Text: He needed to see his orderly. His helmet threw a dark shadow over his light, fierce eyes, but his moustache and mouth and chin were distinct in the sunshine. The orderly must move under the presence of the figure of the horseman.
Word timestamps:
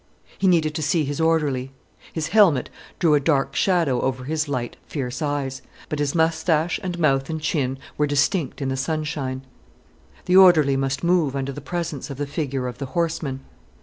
He 0.39 0.47
needed 0.47 0.73
to 0.73 0.81
see 0.81 1.03
his 1.05 1.21
orderly. 1.21 1.71
His 2.11 2.29
helmet 2.29 2.71
threw 2.99 3.13
a 3.13 3.19
dark 3.19 3.55
shadow 3.55 4.01
over 4.01 4.23
his 4.23 4.49
light, 4.49 4.75
fierce 4.87 5.21
eyes, 5.21 5.61
but 5.89 5.99
his 5.99 6.15
moustache 6.15 6.79
and 6.81 6.97
mouth 6.97 7.29
and 7.29 7.39
chin 7.39 7.77
were 7.99 8.07
distinct 8.07 8.63
in 8.63 8.69
the 8.69 8.77
sunshine. 8.77 9.43
The 10.25 10.37
orderly 10.37 10.75
must 10.75 11.03
move 11.03 11.35
under 11.35 11.51
the 11.51 11.61
presence 11.61 12.09
of 12.09 12.17
the 12.17 12.25
figure 12.25 12.65
of 12.67 12.79
the 12.79 12.87
horseman. 12.97 13.41